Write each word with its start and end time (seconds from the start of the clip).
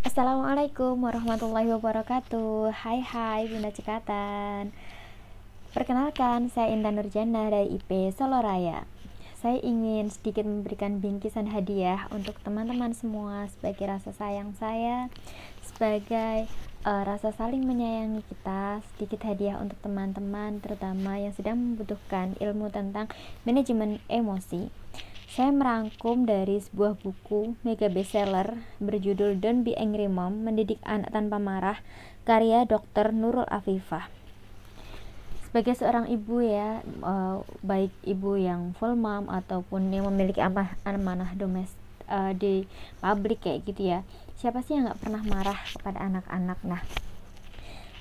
Assalamualaikum 0.00 0.96
warahmatullahi 0.96 1.68
wabarakatuh. 1.76 2.72
Hai 2.72 3.04
hai 3.04 3.44
Bunda 3.52 3.68
Cekatan 3.68 4.72
Perkenalkan 5.76 6.48
saya 6.48 6.72
Intan 6.72 6.96
Nurjana 6.96 7.52
dari 7.52 7.76
IP 7.76 8.08
Solo 8.16 8.40
Raya. 8.40 8.88
Saya 9.36 9.60
ingin 9.60 10.08
sedikit 10.08 10.48
memberikan 10.48 11.04
bingkisan 11.04 11.52
hadiah 11.52 12.08
untuk 12.16 12.40
teman-teman 12.40 12.96
semua 12.96 13.52
Sebagai 13.52 13.92
rasa 13.92 14.16
sayang 14.16 14.56
saya 14.56 15.12
Sebagai 15.68 16.48
uh, 16.88 17.04
rasa 17.04 17.36
saling 17.36 17.68
menyayangi 17.68 18.24
kita. 18.24 18.80
Sedikit 18.96 19.20
hadiah 19.28 19.60
untuk 19.60 19.76
teman-teman 19.84 20.64
Terutama 20.64 21.20
yang 21.20 21.36
sedang 21.36 21.60
membutuhkan 21.60 22.40
ilmu 22.40 22.72
tentang 22.72 23.12
manajemen 23.44 24.00
emosi 24.08 24.72
saya 25.30 25.54
merangkum 25.54 26.26
dari 26.26 26.58
sebuah 26.58 26.98
buku 26.98 27.54
mega 27.62 27.86
bestseller 27.86 28.58
berjudul 28.82 29.38
Don't 29.38 29.62
Be 29.62 29.78
Angry 29.78 30.10
Mom, 30.10 30.42
Mendidik 30.42 30.82
Anak 30.82 31.14
Tanpa 31.14 31.38
Marah, 31.38 31.78
karya 32.26 32.66
Dr. 32.66 33.14
Nurul 33.14 33.46
Afifah. 33.46 34.10
Sebagai 35.46 35.78
seorang 35.78 36.10
ibu 36.10 36.42
ya, 36.42 36.82
eh, 36.82 37.36
baik 37.62 37.94
ibu 38.02 38.42
yang 38.42 38.74
full 38.74 38.98
mom 38.98 39.30
ataupun 39.30 39.94
yang 39.94 40.10
memiliki 40.10 40.42
amanah 40.82 41.30
domestik 41.38 41.78
uh, 42.10 42.34
di 42.34 42.66
pabrik 42.98 43.46
kayak 43.46 43.62
gitu 43.70 43.94
ya. 43.94 44.02
Siapa 44.34 44.66
sih 44.66 44.74
yang 44.76 44.90
nggak 44.90 45.00
pernah 45.00 45.22
marah 45.22 45.58
kepada 45.78 46.02
anak-anak? 46.02 46.58
Nah, 46.66 46.82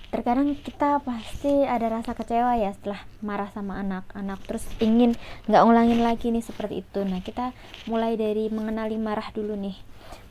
terkadang 0.10 0.58
kita 0.58 1.02
pasti 1.06 1.66
ada 1.66 1.90
rasa 1.90 2.18
kecewa 2.18 2.58
ya 2.58 2.74
setelah 2.74 3.06
marah 3.22 3.50
sama 3.54 3.78
anak-anak. 3.82 4.42
Terus 4.46 4.66
ingin 4.82 5.14
nggak 5.46 5.64
ngulangin 5.66 6.02
lagi 6.02 6.34
nih 6.34 6.42
seperti 6.42 6.82
itu. 6.82 7.06
Nah 7.06 7.22
kita 7.22 7.54
mulai 7.86 8.18
dari 8.18 8.50
mengenali 8.50 8.98
marah 8.98 9.30
dulu 9.30 9.54
nih. 9.54 9.78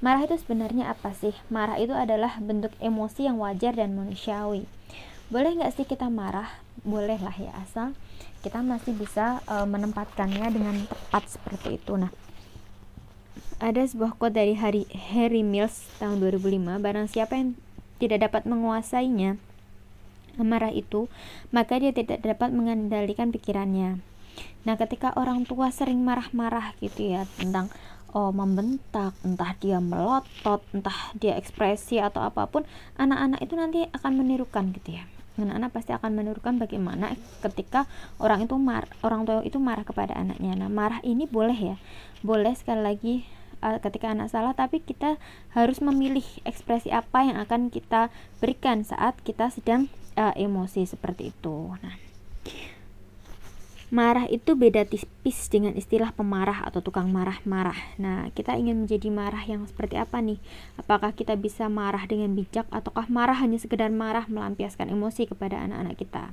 Marah 0.03 0.27
itu 0.27 0.35
sebenarnya 0.39 0.91
apa 0.91 1.15
sih? 1.15 1.35
Marah 1.51 1.79
itu 1.79 1.95
adalah 1.95 2.43
bentuk 2.43 2.75
emosi 2.83 3.31
yang 3.31 3.39
wajar 3.39 3.79
dan 3.79 3.95
manusiawi. 3.95 4.67
Boleh 5.31 5.55
nggak 5.55 5.75
sih 5.79 5.87
kita 5.87 6.11
marah? 6.11 6.51
Boleh 6.83 7.19
lah 7.23 7.35
ya 7.39 7.55
asal 7.63 7.95
kita 8.39 8.63
masih 8.63 8.95
bisa 8.95 9.43
uh, 9.51 9.67
menempatkannya 9.67 10.47
dengan 10.55 10.77
tepat 10.87 11.27
seperti 11.39 11.79
itu. 11.79 11.99
Nah 11.99 12.11
ada 13.59 13.83
sebuah 13.83 14.15
quote 14.15 14.39
dari 14.39 14.55
Harry, 14.55 14.87
Harry 15.15 15.43
Mills 15.43 15.91
tahun 15.99 16.23
2005 16.23 16.79
barang 16.79 17.07
siapa 17.11 17.35
yang 17.35 17.59
tidak 17.99 18.31
dapat 18.31 18.47
menguasainya 18.47 19.35
marah 20.43 20.75
itu, 20.75 21.07
maka 21.55 21.79
dia 21.79 21.95
tidak 21.95 22.23
dapat 22.23 22.51
mengendalikan 22.55 23.31
pikirannya. 23.31 24.03
Nah, 24.67 24.75
ketika 24.79 25.15
orang 25.19 25.47
tua 25.47 25.71
sering 25.75 26.03
marah-marah 26.03 26.75
gitu 26.79 27.15
ya 27.15 27.27
tentang 27.39 27.71
oh 28.17 28.33
membentak, 28.33 29.13
entah 29.21 29.53
dia 29.61 29.79
melotot, 29.79 30.65
entah 30.73 31.13
dia 31.19 31.37
ekspresi 31.37 32.01
atau 32.01 32.25
apa 32.25 32.49
pun, 32.49 32.65
anak-anak 32.97 33.41
itu 33.45 33.55
nanti 33.57 33.81
akan 33.93 34.13
menirukan 34.25 34.73
gitu 34.73 34.97
ya. 34.97 35.05
Anak-anak 35.39 35.71
pasti 35.71 35.95
akan 35.95 36.19
menirukan 36.19 36.59
bagaimana 36.59 37.15
ketika 37.47 37.87
orang 38.19 38.51
itu 38.51 38.59
mar 38.59 38.91
orang 39.07 39.23
tua 39.23 39.45
itu 39.47 39.63
marah 39.63 39.87
kepada 39.87 40.19
anaknya. 40.19 40.59
Nah, 40.59 40.71
marah 40.73 40.99
ini 41.07 41.31
boleh 41.31 41.55
ya. 41.55 41.77
Boleh 42.27 42.59
sekali 42.59 42.83
lagi 42.83 43.15
uh, 43.63 43.79
ketika 43.79 44.11
anak 44.11 44.31
salah 44.31 44.55
tapi 44.55 44.83
kita 44.83 45.19
harus 45.55 45.79
memilih 45.79 46.25
ekspresi 46.43 46.91
apa 46.91 47.23
yang 47.27 47.39
akan 47.39 47.71
kita 47.71 48.11
berikan 48.43 48.83
saat 48.83 49.19
kita 49.23 49.51
sedang 49.51 49.87
uh, 50.19 50.35
emosi 50.35 50.83
seperti 50.83 51.31
itu. 51.31 51.79
Nah, 51.79 51.95
marah 53.89 54.27
itu 54.29 54.53
beda 54.59 54.85
tipis 54.85 55.49
dengan 55.49 55.73
istilah 55.79 56.13
pemarah 56.13 56.67
atau 56.67 56.83
tukang 56.83 57.09
marah-marah. 57.09 57.79
Nah, 57.97 58.29
kita 58.35 58.59
ingin 58.59 58.85
menjadi 58.85 59.09
marah 59.09 59.41
yang 59.47 59.65
seperti 59.65 59.97
apa 59.97 60.19
nih? 60.21 60.43
Apakah 60.77 61.15
kita 61.15 61.39
bisa 61.39 61.71
marah 61.71 62.05
dengan 62.05 62.35
bijak 62.37 62.67
ataukah 62.69 63.07
marah 63.09 63.39
hanya 63.39 63.57
sekedar 63.57 63.89
marah 63.89 64.27
melampiaskan 64.29 64.93
emosi 64.93 65.31
kepada 65.31 65.63
anak-anak 65.65 65.97
kita? 65.97 66.25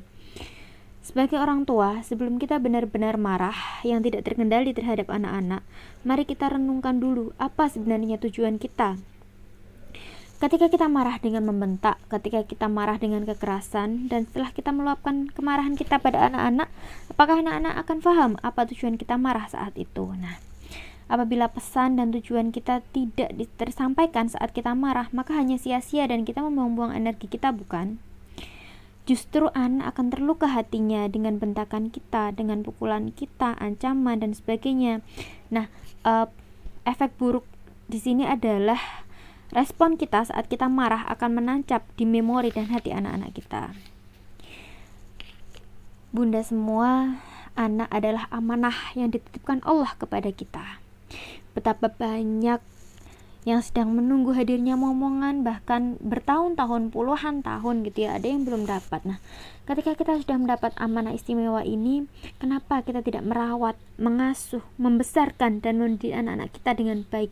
Sebagai 1.05 1.37
orang 1.37 1.69
tua, 1.69 2.01
sebelum 2.01 2.41
kita 2.41 2.57
benar-benar 2.57 3.21
marah 3.21 3.53
yang 3.85 4.01
tidak 4.01 4.25
terkendali 4.25 4.73
terhadap 4.73 5.13
anak-anak, 5.13 5.61
mari 6.01 6.25
kita 6.25 6.49
renungkan 6.49 6.97
dulu 6.97 7.29
apa 7.37 7.69
sebenarnya 7.69 8.17
tujuan 8.17 8.57
kita 8.57 8.97
Ketika 10.45 10.69
kita 10.69 10.85
marah 10.85 11.17
dengan 11.17 11.49
membentak, 11.49 11.97
ketika 12.05 12.45
kita 12.45 12.69
marah 12.69 13.01
dengan 13.01 13.25
kekerasan, 13.25 14.05
dan 14.13 14.29
setelah 14.29 14.53
kita 14.53 14.69
meluapkan 14.69 15.25
kemarahan 15.33 15.73
kita 15.73 15.97
pada 15.97 16.29
anak-anak, 16.29 16.69
apakah 17.09 17.41
anak-anak 17.41 17.73
akan 17.81 17.97
paham 17.97 18.31
apa 18.45 18.69
tujuan 18.69 18.93
kita 18.93 19.17
marah 19.17 19.49
saat 19.49 19.73
itu? 19.73 20.05
Nah, 20.13 20.37
apabila 21.09 21.49
pesan 21.49 21.97
dan 21.97 22.13
tujuan 22.13 22.53
kita 22.53 22.85
tidak 22.93 23.33
tersampaikan 23.57 24.29
saat 24.29 24.53
kita 24.53 24.77
marah, 24.77 25.09
maka 25.17 25.33
hanya 25.33 25.57
sia-sia 25.57 26.05
dan 26.05 26.29
kita 26.29 26.45
membuang-buang 26.45 26.93
energi 26.93 27.25
kita, 27.25 27.49
bukan? 27.49 27.97
Justru 29.09 29.49
anak 29.57 29.97
akan 29.97 30.13
terluka 30.13 30.45
hatinya 30.45 31.09
dengan 31.09 31.41
bentakan 31.41 31.89
kita, 31.89 32.37
dengan 32.37 32.61
pukulan 32.61 33.09
kita, 33.09 33.57
ancaman, 33.57 34.21
dan 34.21 34.37
sebagainya. 34.37 35.01
Nah, 35.49 35.73
uh, 36.05 36.29
efek 36.85 37.17
buruk 37.17 37.49
di 37.89 37.97
sini 37.97 38.29
adalah 38.29 39.04
Respon 39.55 39.95
kita 39.95 40.27
saat 40.27 40.51
kita 40.51 40.67
marah 40.67 41.07
akan 41.07 41.39
menancap 41.39 41.87
di 41.95 42.03
memori 42.03 42.51
dan 42.51 42.67
hati 42.67 42.91
anak-anak 42.91 43.31
kita. 43.31 43.71
Bunda 46.11 46.43
semua, 46.43 47.23
anak 47.55 47.87
adalah 47.87 48.27
amanah 48.35 48.75
yang 48.99 49.15
dititipkan 49.15 49.63
Allah 49.63 49.95
kepada 49.95 50.27
kita. 50.35 50.83
Betapa 51.55 51.87
banyak 51.87 52.59
yang 53.45 53.61
sedang 53.61 53.93
menunggu 53.93 54.33
hadirnya 54.33 54.73
momongan 54.73 55.45
bahkan 55.45 56.01
bertahun-tahun 56.01 56.89
puluhan 56.89 57.45
tahun 57.45 57.85
gitu 57.85 58.09
ya 58.09 58.17
ada 58.17 58.25
yang 58.25 58.41
belum 58.41 58.65
dapat 58.65 59.05
nah 59.05 59.21
ketika 59.69 59.93
kita 59.93 60.17
sudah 60.17 60.41
mendapat 60.41 60.73
amanah 60.81 61.13
istimewa 61.13 61.61
ini 61.61 62.09
kenapa 62.41 62.81
kita 62.81 63.05
tidak 63.05 63.21
merawat 63.21 63.77
mengasuh 64.01 64.65
membesarkan 64.81 65.61
dan 65.61 65.77
mendidik 65.77 66.17
anak-anak 66.17 66.57
kita 66.57 66.73
dengan 66.73 67.05
baik 67.05 67.29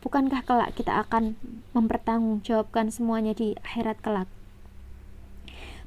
Bukankah 0.00 0.40
kelak 0.48 0.72
kita 0.80 0.96
akan 1.04 1.36
mempertanggungjawabkan 1.76 2.88
semuanya 2.88 3.36
di 3.36 3.52
akhirat 3.60 4.00
kelak? 4.00 4.32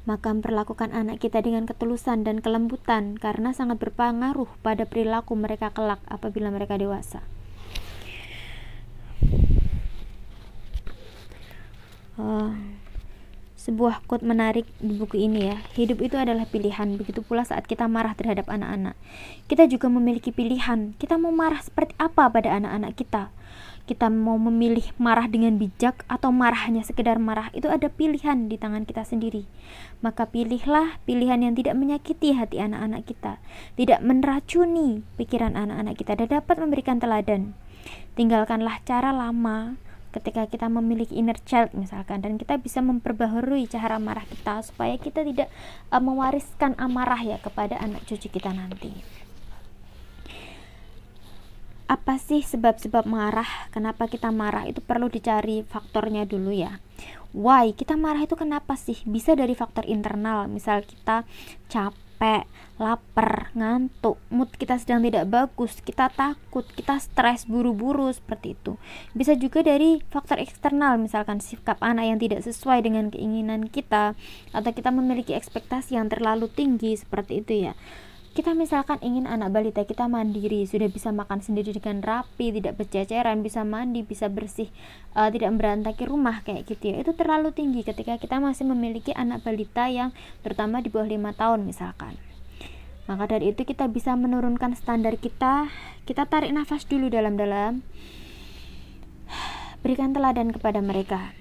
Maka 0.05 0.29
memperlakukan 0.29 0.93
anak 0.93 1.17
kita 1.17 1.41
dengan 1.41 1.65
ketulusan 1.65 2.21
dan 2.21 2.37
kelembutan 2.37 3.17
karena 3.17 3.57
sangat 3.57 3.81
berpengaruh 3.81 4.51
pada 4.61 4.85
perilaku 4.85 5.33
mereka 5.33 5.73
kelak 5.73 5.97
apabila 6.05 6.53
mereka 6.53 6.77
dewasa. 6.77 7.25
Uh, 12.13 12.53
sebuah 13.57 14.05
quote 14.05 14.27
menarik 14.27 14.67
di 14.77 14.93
buku 14.93 15.23
ini 15.23 15.49
ya. 15.49 15.57
Hidup 15.73 16.03
itu 16.03 16.19
adalah 16.19 16.45
pilihan, 16.45 16.99
begitu 16.99 17.25
pula 17.25 17.47
saat 17.47 17.63
kita 17.65 17.87
marah 17.87 18.13
terhadap 18.13 18.45
anak-anak. 18.51 18.93
Kita 19.47 19.65
juga 19.65 19.89
memiliki 19.89 20.35
pilihan. 20.35 20.93
Kita 20.99 21.15
mau 21.15 21.31
marah 21.31 21.63
seperti 21.63 21.95
apa 21.97 22.27
pada 22.27 22.53
anak-anak 22.59 22.93
kita? 22.93 23.31
Kita 23.83 24.07
mau 24.07 24.39
memilih 24.39 24.95
marah 24.95 25.27
dengan 25.27 25.59
bijak 25.59 26.07
atau 26.07 26.31
marah 26.31 26.67
hanya 26.67 26.87
sekedar 26.87 27.19
marah 27.19 27.51
itu 27.51 27.67
ada 27.67 27.91
pilihan 27.91 28.47
di 28.47 28.55
tangan 28.55 28.87
kita 28.87 29.03
sendiri. 29.03 29.43
Maka 29.99 30.27
pilihlah 30.31 31.03
pilihan 31.03 31.43
yang 31.43 31.53
tidak 31.55 31.75
menyakiti 31.75 32.35
hati 32.35 32.63
anak-anak 32.63 33.03
kita 33.03 33.43
tidak 33.75 33.99
meracuni 33.99 35.03
pikiran 35.19 35.59
anak-anak 35.59 35.95
kita 35.99 36.13
dan 36.15 36.27
dapat 36.39 36.55
memberikan 36.59 36.97
teladan. 37.01 37.57
Tinggalkanlah 38.15 38.79
cara 38.87 39.11
lama 39.11 39.75
ketika 40.13 40.45
kita 40.45 40.69
memiliki 40.69 41.17
inner 41.17 41.35
child 41.41 41.73
misalkan 41.73 42.21
dan 42.21 42.37
kita 42.37 42.61
bisa 42.61 42.85
memperbaharui 42.85 43.65
cara 43.65 43.97
marah 43.97 44.23
kita 44.29 44.61
supaya 44.61 44.93
kita 45.01 45.25
tidak 45.25 45.49
uh, 45.89 45.97
mewariskan 45.97 46.77
amarah 46.77 47.17
ya 47.17 47.41
kepada 47.41 47.81
anak 47.81 48.05
cucu 48.05 48.29
kita 48.29 48.53
nanti 48.53 48.93
apa 51.93 52.17
sih 52.17 52.41
sebab-sebab 52.41 53.05
marah? 53.05 53.69
Kenapa 53.69 54.09
kita 54.09 54.33
marah? 54.33 54.65
Itu 54.65 54.81
perlu 54.81 55.13
dicari 55.13 55.61
faktornya 55.61 56.25
dulu 56.25 56.49
ya. 56.49 56.81
Why? 57.37 57.77
Kita 57.77 57.93
marah 57.93 58.25
itu 58.25 58.33
kenapa 58.33 58.73
sih? 58.73 58.97
Bisa 59.05 59.37
dari 59.37 59.53
faktor 59.53 59.85
internal, 59.85 60.49
misal 60.49 60.81
kita 60.81 61.21
capek, 61.69 62.49
lapar, 62.81 63.53
ngantuk, 63.53 64.17
mood 64.33 64.49
kita 64.57 64.81
sedang 64.81 65.05
tidak 65.05 65.29
bagus, 65.29 65.77
kita 65.85 66.09
takut, 66.09 66.65
kita 66.73 66.97
stres 66.97 67.45
buru-buru 67.45 68.09
seperti 68.09 68.57
itu. 68.57 68.81
Bisa 69.13 69.37
juga 69.37 69.61
dari 69.61 70.01
faktor 70.09 70.41
eksternal, 70.41 70.97
misalkan 70.97 71.45
sikap 71.45 71.77
anak 71.77 72.09
yang 72.09 72.17
tidak 72.17 72.41
sesuai 72.41 72.81
dengan 72.81 73.13
keinginan 73.13 73.69
kita 73.69 74.17
atau 74.49 74.71
kita 74.73 74.89
memiliki 74.89 75.37
ekspektasi 75.37 75.93
yang 75.93 76.09
terlalu 76.09 76.49
tinggi 76.49 76.97
seperti 76.97 77.45
itu 77.45 77.69
ya 77.69 77.77
kita 78.33 78.57
misalkan 78.57 78.97
ingin 79.05 79.29
anak 79.29 79.53
balita 79.53 79.85
kita 79.85 80.09
mandiri 80.09 80.65
sudah 80.65 80.89
bisa 80.89 81.13
makan 81.13 81.45
sendiri 81.45 81.69
dengan 81.69 82.01
rapi 82.01 82.49
tidak 82.49 82.81
berceceran 82.81 83.45
bisa 83.45 83.61
mandi 83.61 84.01
bisa 84.01 84.25
bersih 84.25 84.73
uh, 85.13 85.29
tidak 85.29 85.53
berantaki 85.53 86.09
rumah 86.09 86.41
kayak 86.41 86.65
gitu 86.65 86.97
ya. 86.97 87.05
Itu 87.05 87.13
terlalu 87.13 87.53
tinggi 87.53 87.85
ketika 87.85 88.17
kita 88.17 88.41
masih 88.41 88.65
memiliki 88.65 89.13
anak 89.13 89.45
balita 89.45 89.85
yang 89.85 90.09
terutama 90.41 90.81
di 90.81 90.89
bawah 90.89 91.05
lima 91.05 91.37
tahun 91.37 91.69
misalkan. 91.69 92.17
Maka 93.05 93.37
dari 93.37 93.53
itu 93.53 93.69
kita 93.69 93.85
bisa 93.85 94.17
menurunkan 94.17 94.73
standar 94.73 95.13
kita 95.21 95.69
kita 96.09 96.25
tarik 96.25 96.49
nafas 96.49 96.89
dulu 96.89 97.13
dalam-dalam. 97.13 97.85
Berikan 99.85 100.09
teladan 100.09 100.49
kepada 100.49 100.81
mereka. 100.81 101.37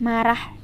Marah 0.00 0.56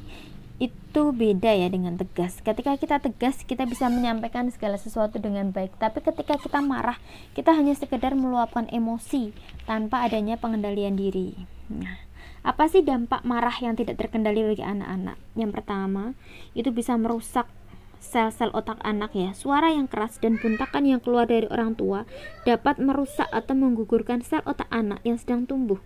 itu 0.92 1.08
beda 1.08 1.56
ya 1.56 1.72
dengan 1.72 1.96
tegas. 1.96 2.44
Ketika 2.44 2.76
kita 2.76 3.00
tegas, 3.00 3.40
kita 3.48 3.64
bisa 3.64 3.88
menyampaikan 3.88 4.52
segala 4.52 4.76
sesuatu 4.76 5.16
dengan 5.16 5.48
baik. 5.48 5.80
Tapi 5.80 6.04
ketika 6.04 6.36
kita 6.36 6.60
marah, 6.60 7.00
kita 7.32 7.56
hanya 7.56 7.72
sekedar 7.72 8.12
meluapkan 8.12 8.68
emosi 8.68 9.32
tanpa 9.64 10.04
adanya 10.04 10.36
pengendalian 10.36 10.92
diri. 10.92 11.48
Nah, 11.72 11.96
apa 12.44 12.68
sih 12.68 12.84
dampak 12.84 13.24
marah 13.24 13.56
yang 13.64 13.72
tidak 13.72 14.04
terkendali 14.04 14.44
bagi 14.44 14.60
anak-anak? 14.60 15.16
Yang 15.32 15.50
pertama, 15.56 16.12
itu 16.52 16.68
bisa 16.68 16.92
merusak 17.00 17.48
sel-sel 17.96 18.52
otak 18.52 18.76
anak 18.84 19.16
ya. 19.16 19.32
Suara 19.32 19.72
yang 19.72 19.88
keras 19.88 20.20
dan 20.20 20.36
buntakan 20.36 20.84
yang 20.84 21.00
keluar 21.00 21.24
dari 21.24 21.48
orang 21.48 21.72
tua 21.72 22.04
dapat 22.44 22.76
merusak 22.76 23.32
atau 23.32 23.56
menggugurkan 23.56 24.20
sel 24.20 24.44
otak 24.44 24.68
anak 24.68 25.00
yang 25.08 25.16
sedang 25.16 25.48
tumbuh. 25.48 25.80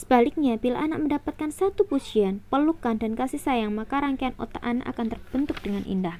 Sebaliknya, 0.00 0.56
bila 0.56 0.80
anak 0.80 1.04
mendapatkan 1.04 1.52
satu 1.52 1.84
pujian, 1.84 2.40
pelukan, 2.48 2.96
dan 2.96 3.12
kasih 3.12 3.36
sayang, 3.36 3.76
maka 3.76 4.00
rangkaian 4.00 4.32
otak 4.40 4.64
anak 4.64 4.88
akan 4.96 5.12
terbentuk 5.12 5.60
dengan 5.60 5.84
indah. 5.84 6.16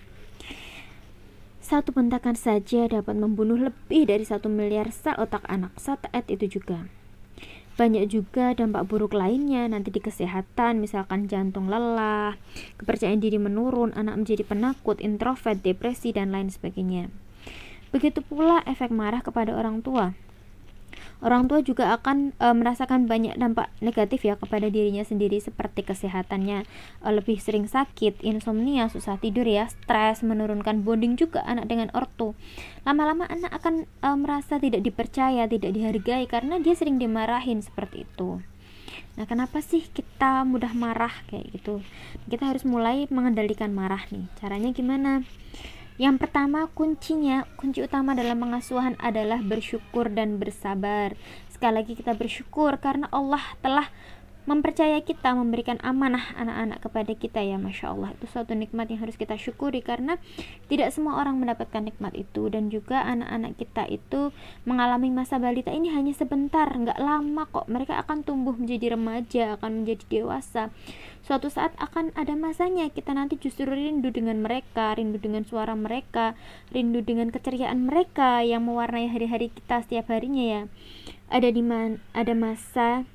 Satu 1.64 1.94
bentakan 1.94 2.34
saja 2.34 2.90
dapat 2.90 3.14
membunuh 3.14 3.56
lebih 3.56 4.04
dari 4.04 4.26
satu 4.26 4.50
miliar 4.50 4.92
sel 4.92 5.14
otak 5.16 5.46
anak 5.48 5.72
saat 5.78 6.02
itu 6.28 6.60
juga. 6.60 6.90
Banyak 7.80 8.12
juga 8.12 8.52
dampak 8.52 8.90
buruk 8.90 9.16
lainnya 9.16 9.64
nanti 9.64 9.88
di 9.88 10.04
kesehatan, 10.04 10.84
misalkan 10.84 11.30
jantung 11.30 11.72
lelah, 11.72 12.36
kepercayaan 12.76 13.24
diri 13.24 13.40
menurun, 13.40 13.96
anak 13.96 14.20
menjadi 14.20 14.44
penakut, 14.44 15.00
introvert, 15.00 15.62
depresi, 15.64 16.12
dan 16.12 16.34
lain 16.34 16.52
sebagainya. 16.52 17.08
Begitu 17.94 18.20
pula 18.20 18.60
efek 18.68 18.92
marah 18.92 19.24
kepada 19.24 19.56
orang 19.56 19.80
tua 19.80 20.12
orang 21.20 21.48
tua 21.48 21.60
juga 21.60 21.92
akan 21.96 22.36
e, 22.36 22.46
merasakan 22.56 23.08
banyak 23.08 23.36
dampak 23.36 23.68
negatif 23.80 24.24
ya 24.24 24.36
kepada 24.36 24.68
dirinya 24.68 25.04
sendiri 25.04 25.40
seperti 25.40 25.84
kesehatannya 25.84 26.64
e, 27.04 27.08
lebih 27.08 27.40
sering 27.40 27.68
sakit, 27.68 28.20
insomnia, 28.24 28.88
susah 28.88 29.20
tidur 29.20 29.44
ya, 29.44 29.68
stres, 29.68 30.24
menurunkan 30.24 30.84
bonding 30.84 31.16
juga 31.20 31.44
anak 31.44 31.68
dengan 31.68 31.88
ortu. 31.92 32.32
Lama-lama 32.84 33.28
anak 33.28 33.52
akan 33.60 33.84
e, 33.86 34.08
merasa 34.16 34.56
tidak 34.56 34.84
dipercaya, 34.84 35.48
tidak 35.48 35.72
dihargai 35.72 36.24
karena 36.28 36.58
dia 36.58 36.72
sering 36.76 36.96
dimarahin 36.96 37.60
seperti 37.60 38.08
itu. 38.08 38.40
Nah, 39.18 39.26
kenapa 39.26 39.60
sih 39.60 39.84
kita 39.84 40.46
mudah 40.48 40.72
marah 40.72 41.12
kayak 41.28 41.52
gitu? 41.52 41.84
Kita 42.30 42.48
harus 42.48 42.64
mulai 42.64 43.04
mengendalikan 43.10 43.68
marah 43.74 44.00
nih. 44.08 44.26
Caranya 44.38 44.70
gimana? 44.70 45.26
Yang 46.00 46.16
pertama, 46.24 46.64
kuncinya, 46.72 47.44
kunci 47.60 47.84
utama 47.84 48.16
dalam 48.16 48.40
pengasuhan 48.40 48.96
adalah 49.04 49.44
bersyukur 49.44 50.08
dan 50.08 50.40
bersabar. 50.40 51.12
Sekali 51.52 51.76
lagi 51.76 51.92
kita 51.92 52.16
bersyukur 52.16 52.80
karena 52.80 53.04
Allah 53.12 53.44
telah 53.60 53.84
mempercaya 54.50 54.98
kita 54.98 55.30
memberikan 55.38 55.78
amanah 55.78 56.34
anak-anak 56.34 56.82
kepada 56.82 57.12
kita 57.14 57.38
ya 57.38 57.54
Masya 57.54 57.94
Allah. 57.94 58.10
Itu 58.18 58.26
suatu 58.26 58.58
nikmat 58.58 58.90
yang 58.90 59.06
harus 59.06 59.14
kita 59.14 59.38
syukuri 59.38 59.78
karena 59.78 60.18
tidak 60.66 60.90
semua 60.90 61.22
orang 61.22 61.38
mendapatkan 61.38 61.86
nikmat 61.86 62.18
itu. 62.18 62.50
Dan 62.50 62.66
juga 62.66 63.06
anak-anak 63.06 63.54
kita 63.54 63.86
itu 63.86 64.34
mengalami 64.66 65.14
masa 65.14 65.38
balita 65.38 65.70
ini 65.70 65.94
hanya 65.94 66.10
sebentar 66.10 66.66
nggak 66.66 66.98
lama 66.98 67.46
kok. 67.46 67.70
Mereka 67.70 67.94
akan 68.02 68.26
tumbuh 68.26 68.58
menjadi 68.58 68.98
remaja 68.98 69.54
akan 69.54 69.86
menjadi 69.86 70.02
dewasa. 70.10 70.74
Suatu 71.22 71.46
saat 71.46 71.70
akan 71.78 72.10
ada 72.18 72.34
masanya 72.34 72.90
kita 72.90 73.14
nanti 73.14 73.38
justru 73.38 73.70
rindu 73.70 74.10
dengan 74.10 74.42
mereka 74.42 74.98
rindu 74.98 75.22
dengan 75.22 75.46
suara 75.46 75.78
mereka 75.78 76.34
rindu 76.74 77.06
dengan 77.06 77.30
keceriaan 77.30 77.86
mereka 77.86 78.42
yang 78.42 78.66
mewarnai 78.66 79.06
hari-hari 79.06 79.54
kita 79.54 79.86
setiap 79.86 80.10
harinya 80.10 80.42
ya. 80.42 80.62
Ada 81.30 81.54
di 81.54 81.62
mana 81.62 82.02
ada 82.10 82.34
masa 82.34 83.06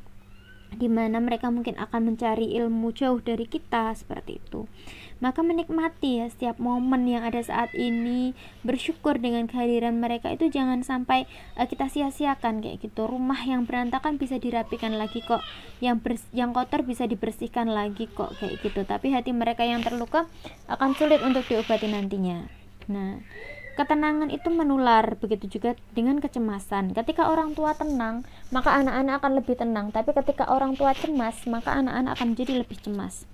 di 0.75 0.91
mana 0.91 1.23
mereka 1.23 1.47
mungkin 1.49 1.79
akan 1.79 2.13
mencari 2.13 2.53
ilmu 2.59 2.91
jauh 2.91 3.23
dari 3.23 3.47
kita 3.47 3.95
seperti 3.95 4.43
itu. 4.43 4.67
Maka 5.23 5.39
menikmati 5.39 6.19
ya 6.19 6.27
setiap 6.27 6.59
momen 6.59 7.07
yang 7.07 7.23
ada 7.23 7.39
saat 7.39 7.71
ini, 7.71 8.35
bersyukur 8.67 9.15
dengan 9.15 9.47
kehadiran 9.47 9.95
mereka 9.95 10.27
itu 10.35 10.51
jangan 10.51 10.83
sampai 10.83 11.23
uh, 11.55 11.63
kita 11.63 11.87
sia-siakan 11.87 12.59
kayak 12.59 12.83
gitu. 12.83 13.07
Rumah 13.07 13.47
yang 13.47 13.63
berantakan 13.63 14.19
bisa 14.19 14.35
dirapikan 14.35 14.99
lagi 14.99 15.23
kok, 15.23 15.39
yang 15.79 16.03
bers 16.03 16.27
yang 16.35 16.51
kotor 16.51 16.83
bisa 16.83 17.07
dibersihkan 17.07 17.71
lagi 17.71 18.11
kok 18.11 18.35
kayak 18.43 18.59
gitu. 18.59 18.83
Tapi 18.83 19.15
hati 19.15 19.31
mereka 19.31 19.63
yang 19.63 19.79
terluka 19.79 20.27
akan 20.67 20.91
sulit 20.99 21.23
untuk 21.23 21.47
diobati 21.47 21.87
nantinya. 21.87 22.51
Nah, 22.91 23.23
Ketenangan 23.75 24.31
itu 24.31 24.47
menular, 24.47 25.19
begitu 25.19 25.59
juga 25.59 25.75
dengan 25.91 26.23
kecemasan. 26.23 26.95
Ketika 26.95 27.27
orang 27.27 27.51
tua 27.59 27.75
tenang, 27.75 28.23
maka 28.47 28.71
anak-anak 28.71 29.19
akan 29.19 29.31
lebih 29.35 29.59
tenang. 29.59 29.91
Tapi 29.91 30.15
ketika 30.15 30.47
orang 30.47 30.79
tua 30.79 30.95
cemas, 30.95 31.43
maka 31.43 31.75
anak-anak 31.75 32.15
akan 32.15 32.27
menjadi 32.31 32.63
lebih 32.63 32.79
cemas. 32.79 33.27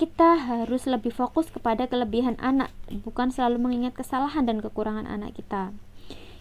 Kita 0.00 0.40
harus 0.40 0.88
lebih 0.88 1.12
fokus 1.12 1.52
kepada 1.52 1.84
kelebihan 1.84 2.40
anak, 2.40 2.72
bukan 3.04 3.28
selalu 3.28 3.60
mengingat 3.60 3.92
kesalahan 3.92 4.48
dan 4.48 4.64
kekurangan 4.64 5.04
anak 5.04 5.36
kita. 5.36 5.76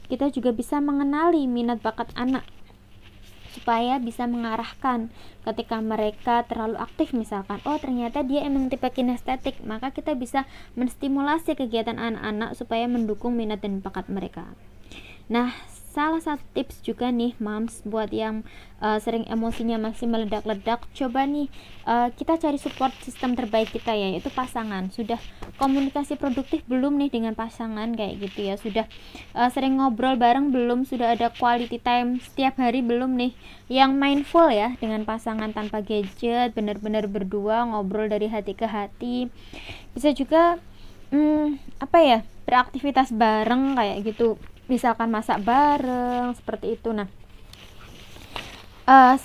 Kita 0.08 0.32
juga 0.32 0.56
bisa 0.56 0.80
mengenali 0.80 1.44
minat 1.52 1.84
bakat 1.84 2.08
anak 2.16 2.48
supaya 3.58 3.98
bisa 3.98 4.30
mengarahkan 4.30 5.10
ketika 5.42 5.82
mereka 5.82 6.46
terlalu 6.46 6.78
aktif 6.78 7.10
misalkan 7.18 7.58
oh 7.66 7.82
ternyata 7.82 8.22
dia 8.22 8.46
emang 8.46 8.70
tipe 8.70 8.86
kinestetik 8.94 9.58
maka 9.66 9.90
kita 9.90 10.14
bisa 10.14 10.46
menstimulasi 10.78 11.58
kegiatan 11.58 11.98
anak-anak 11.98 12.54
supaya 12.54 12.86
mendukung 12.86 13.34
minat 13.34 13.66
dan 13.66 13.82
bakat 13.82 14.06
mereka. 14.14 14.46
Nah 15.26 15.58
salah 15.98 16.22
satu 16.22 16.46
tips 16.54 16.86
juga 16.86 17.10
nih 17.10 17.34
moms 17.42 17.82
buat 17.82 18.14
yang 18.14 18.46
uh, 18.86 19.02
sering 19.02 19.26
emosinya 19.26 19.82
masih 19.82 20.06
meledak-ledak. 20.06 20.86
Coba 20.94 21.26
nih 21.26 21.50
uh, 21.90 22.14
kita 22.14 22.38
cari 22.38 22.62
support 22.62 22.94
sistem 23.02 23.34
terbaik 23.34 23.74
kita 23.74 23.98
ya 23.98 24.14
yaitu 24.14 24.30
pasangan. 24.30 24.94
Sudah 24.94 25.18
komunikasi 25.58 26.14
produktif 26.22 26.62
belum 26.70 27.02
nih 27.02 27.10
dengan 27.10 27.34
pasangan 27.34 27.98
kayak 27.98 28.30
gitu 28.30 28.46
ya? 28.46 28.62
Sudah 28.62 28.86
uh, 29.34 29.50
sering 29.50 29.82
ngobrol 29.82 30.22
bareng 30.22 30.54
belum? 30.54 30.86
Sudah 30.86 31.18
ada 31.18 31.34
quality 31.34 31.82
time 31.82 32.22
setiap 32.22 32.62
hari 32.62 32.86
belum 32.86 33.18
nih? 33.18 33.34
Yang 33.66 33.92
mindful 33.98 34.54
ya 34.54 34.78
dengan 34.78 35.02
pasangan 35.02 35.50
tanpa 35.50 35.82
gadget 35.82 36.54
benar-benar 36.54 37.10
berdua 37.10 37.66
ngobrol 37.66 38.06
dari 38.06 38.30
hati 38.30 38.54
ke 38.54 38.70
hati. 38.70 39.34
Bisa 39.98 40.14
juga 40.14 40.62
hmm, 41.10 41.58
apa 41.82 41.98
ya 42.06 42.20
beraktivitas 42.46 43.10
bareng 43.18 43.74
kayak 43.74 44.06
gitu 44.06 44.38
misalkan 44.68 45.12
masak 45.12 45.44
bareng 45.44 46.36
seperti 46.36 46.80
itu. 46.80 46.92
Nah 46.92 47.08
uh, 48.88 49.16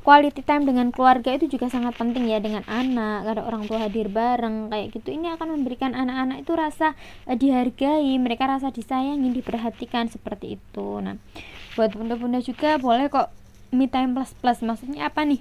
quality 0.00 0.40
time 0.42 0.64
dengan 0.64 0.88
keluarga 0.90 1.36
itu 1.36 1.46
juga 1.46 1.68
sangat 1.68 1.94
penting 1.94 2.26
ya 2.26 2.40
dengan 2.40 2.64
anak 2.64 3.28
ada 3.28 3.44
orang 3.44 3.68
tua 3.68 3.84
hadir 3.84 4.08
bareng 4.08 4.72
kayak 4.72 4.96
gitu. 4.96 5.12
Ini 5.12 5.36
akan 5.36 5.60
memberikan 5.60 5.92
anak-anak 5.92 6.42
itu 6.42 6.52
rasa 6.56 6.98
uh, 7.28 7.36
dihargai 7.36 8.16
mereka 8.16 8.48
rasa 8.48 8.72
disayangi 8.72 9.30
diperhatikan 9.30 10.08
seperti 10.08 10.58
itu. 10.58 10.88
Nah 11.02 11.20
buat 11.78 11.94
bunda-bunda 11.94 12.42
juga 12.42 12.80
boleh 12.80 13.06
kok 13.12 13.30
me 13.70 13.86
time 13.86 14.14
plus 14.16 14.34
plus. 14.34 14.58
Maksudnya 14.64 15.10
apa 15.10 15.22
nih 15.22 15.38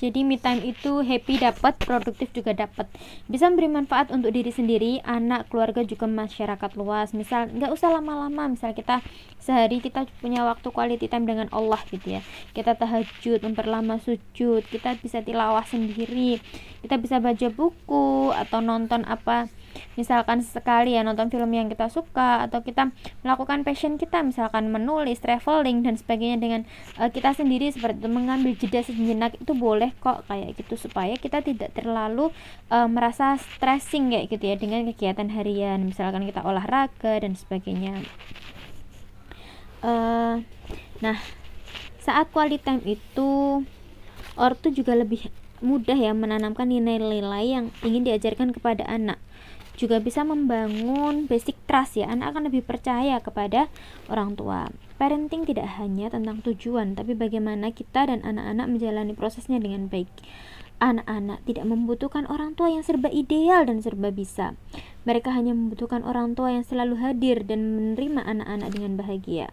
jadi 0.00 0.24
me 0.24 0.40
time 0.40 0.64
itu 0.64 1.04
happy 1.04 1.36
dapat 1.36 1.76
produktif 1.76 2.32
juga 2.32 2.56
dapat. 2.56 2.88
Bisa 3.28 3.52
memberi 3.52 3.68
manfaat 3.68 4.08
untuk 4.08 4.32
diri 4.32 4.48
sendiri 4.48 5.04
anak 5.04 5.52
keluarga 5.52 5.84
juga 5.84 6.08
masyarakat 6.08 6.70
luas. 6.80 7.12
Misal 7.12 7.52
nggak 7.52 7.68
usah 7.68 7.92
lama-lama. 7.92 8.48
Misal 8.48 8.72
kita 8.72 9.04
sehari 9.36 9.84
kita 9.84 10.08
punya 10.24 10.40
waktu 10.48 10.72
quality 10.72 11.04
time 11.04 11.28
dengan 11.28 11.52
Allah 11.52 11.84
gitu 11.92 12.16
ya. 12.16 12.24
Kita 12.56 12.80
tahajud 12.80 13.44
memperlama 13.44 14.00
sujud 14.00 14.64
kita 14.72 14.96
bisa 15.04 15.20
tilawah 15.20 15.68
sendiri. 15.68 16.40
Kita 16.80 16.96
bisa 16.96 17.20
baca 17.20 17.52
buku 17.52 18.32
atau 18.32 18.64
nonton 18.64 19.04
apa. 19.04 19.52
Misalkan 19.94 20.40
sekali 20.40 20.96
ya 20.96 21.04
nonton 21.04 21.28
film 21.28 21.52
yang 21.52 21.68
kita 21.68 21.92
suka 21.92 22.48
atau 22.48 22.64
kita 22.64 22.88
melakukan 23.20 23.68
passion 23.68 24.00
kita. 24.00 24.24
Misalkan 24.24 24.72
menulis 24.72 25.20
traveling 25.20 25.84
dan 25.84 26.00
sebagainya 26.00 26.40
dengan 26.40 26.60
uh, 26.96 27.12
kita 27.12 27.36
sendiri 27.36 27.68
seperti 27.68 28.00
itu. 28.00 28.08
Mengambil 28.08 28.56
jeda 28.56 28.80
sejenak 28.80 29.36
itu 29.36 29.52
boleh 29.90 29.98
kok 29.98 30.18
kayak 30.30 30.54
gitu 30.54 30.74
supaya 30.78 31.18
kita 31.18 31.42
tidak 31.42 31.74
terlalu 31.74 32.30
uh, 32.70 32.86
merasa 32.86 33.34
stressing 33.34 34.14
kayak 34.14 34.30
gitu 34.30 34.44
ya 34.46 34.56
dengan 34.56 34.86
kegiatan 34.86 35.28
harian. 35.34 35.82
Misalkan 35.82 36.22
kita 36.30 36.46
olahraga 36.46 37.18
dan 37.18 37.34
sebagainya. 37.34 38.06
Uh, 39.82 40.46
nah 41.02 41.18
saat 41.98 42.30
quality 42.30 42.60
time 42.60 42.84
itu 42.84 43.64
ortu 44.36 44.68
juga 44.70 44.94
lebih 44.94 45.32
mudah 45.60 45.96
ya 45.96 46.12
menanamkan 46.14 46.68
nilai-nilai 46.68 47.44
yang 47.44 47.66
ingin 47.84 48.06
diajarkan 48.06 48.54
kepada 48.54 48.84
anak 48.86 49.20
juga 49.80 49.96
bisa 49.96 50.20
membangun 50.20 51.24
basic 51.24 51.56
trust 51.64 51.96
ya. 51.96 52.12
Anak 52.12 52.36
akan 52.36 52.52
lebih 52.52 52.60
percaya 52.60 53.16
kepada 53.24 53.72
orang 54.12 54.36
tua. 54.36 54.68
Parenting 55.00 55.48
tidak 55.48 55.80
hanya 55.80 56.12
tentang 56.12 56.44
tujuan 56.44 56.92
tapi 56.92 57.16
bagaimana 57.16 57.72
kita 57.72 58.12
dan 58.12 58.20
anak-anak 58.20 58.68
menjalani 58.68 59.16
prosesnya 59.16 59.56
dengan 59.56 59.88
baik. 59.88 60.12
Anak-anak 60.80 61.40
tidak 61.48 61.64
membutuhkan 61.64 62.28
orang 62.28 62.52
tua 62.52 62.68
yang 62.68 62.84
serba 62.84 63.08
ideal 63.08 63.64
dan 63.64 63.80
serba 63.80 64.12
bisa. 64.12 64.56
Mereka 65.08 65.32
hanya 65.32 65.56
membutuhkan 65.56 66.04
orang 66.04 66.36
tua 66.36 66.52
yang 66.52 66.64
selalu 66.64 67.00
hadir 67.00 67.40
dan 67.48 67.72
menerima 67.72 68.20
anak-anak 68.20 68.68
dengan 68.76 68.92
bahagia 69.00 69.48